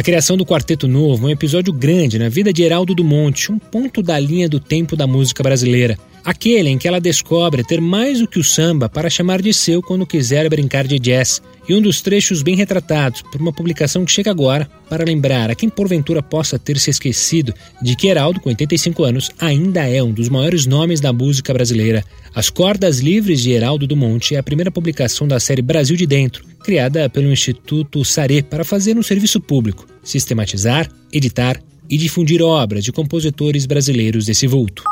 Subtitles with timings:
[0.00, 3.52] A criação do Quarteto Novo é um episódio grande na vida de Heraldo do Monte,
[3.52, 5.98] um ponto da linha do tempo da música brasileira.
[6.24, 9.82] Aquele em que ela descobre ter mais do que o samba para chamar de seu
[9.82, 14.12] quando quiser brincar de jazz, e um dos trechos bem retratados por uma publicação que
[14.12, 18.48] chega agora para lembrar a quem porventura possa ter se esquecido de que Heraldo, com
[18.48, 22.04] 85 anos, ainda é um dos maiores nomes da música brasileira.
[22.34, 26.06] As Cordas Livres de Heraldo do Monte é a primeira publicação da série Brasil de
[26.06, 32.84] Dentro, criada pelo Instituto Sare para fazer um serviço público, sistematizar, editar e difundir obras
[32.84, 34.82] de compositores brasileiros desse vulto.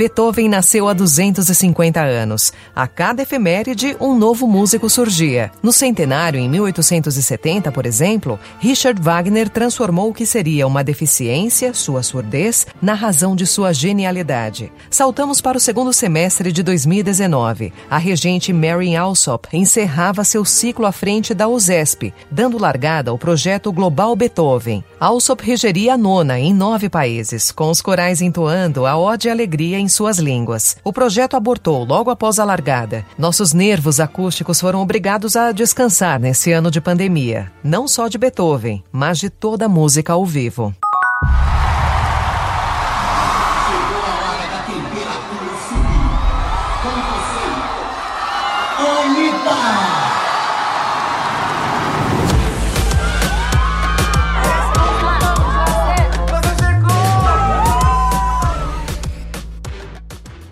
[0.00, 2.54] Beethoven nasceu há 250 anos.
[2.74, 5.52] A cada efeméride, um novo músico surgia.
[5.62, 12.02] No centenário, em 1870, por exemplo, Richard Wagner transformou o que seria uma deficiência, sua
[12.02, 14.72] surdez, na razão de sua genialidade.
[14.90, 17.70] Saltamos para o segundo semestre de 2019.
[17.90, 23.70] A regente Mary Alsop encerrava seu ciclo à frente da USESP, dando largada ao projeto
[23.70, 24.82] Global Beethoven.
[24.98, 29.78] Alsop regeria a nona em nove países, com os corais entoando a ode e alegria
[29.78, 30.76] em suas línguas.
[30.82, 33.04] O projeto abortou logo após a largada.
[33.18, 38.82] Nossos nervos acústicos foram obrigados a descansar nesse ano de pandemia, não só de Beethoven,
[38.90, 40.74] mas de toda a música ao vivo.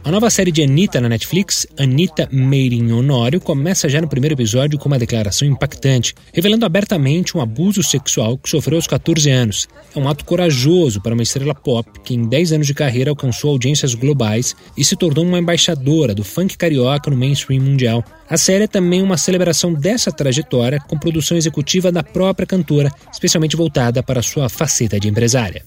[0.09, 4.35] A nova série de Anitta na Netflix, Anitta Made in Honório, começa já no primeiro
[4.35, 9.69] episódio com uma declaração impactante, revelando abertamente um abuso sexual que sofreu aos 14 anos.
[9.95, 13.51] É um ato corajoso para uma estrela pop que, em 10 anos de carreira, alcançou
[13.51, 18.03] audiências globais e se tornou uma embaixadora do funk carioca no mainstream mundial.
[18.31, 23.57] A série é também uma celebração dessa trajetória, com produção executiva da própria cantora, especialmente
[23.57, 25.67] voltada para sua faceta de empresária.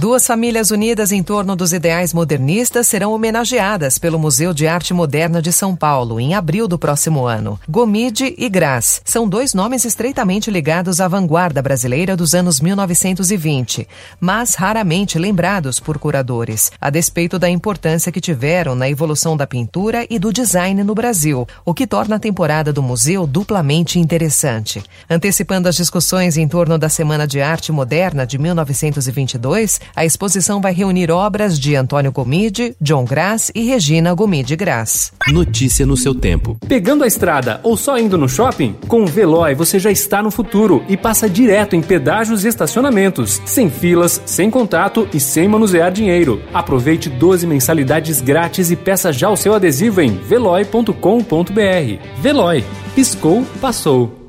[0.00, 5.42] Duas famílias unidas em torno dos ideais modernistas serão homenageadas pelo Museu de Arte Moderna
[5.42, 7.60] de São Paulo em abril do próximo ano.
[7.68, 13.86] Gomide e Graz são dois nomes estreitamente ligados à vanguarda brasileira dos anos 1920,
[14.18, 20.06] mas raramente lembrados por curadores, a despeito da importância que tiveram na evolução da pintura
[20.08, 24.82] e do design no Brasil, o que torna a temporada do museu duplamente interessante.
[25.10, 30.72] Antecipando as discussões em torno da Semana de Arte Moderna de 1922, a exposição vai
[30.72, 35.12] reunir obras de Antônio Gomide, John Grass e Regina Gomide Grass.
[35.28, 36.56] Notícia no seu tempo.
[36.66, 38.74] Pegando a estrada ou só indo no shopping?
[38.88, 43.40] Com o Veloy você já está no futuro e passa direto em pedágios e estacionamentos,
[43.44, 46.42] sem filas, sem contato e sem manusear dinheiro.
[46.52, 50.92] Aproveite 12 mensalidades grátis e peça já o seu adesivo em veloy.com.br.
[52.20, 52.64] Veloy.
[52.94, 54.19] Piscou, passou.